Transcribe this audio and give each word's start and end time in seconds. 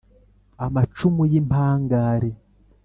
Amacumu 0.65 1.23
y’impangare 1.31 2.29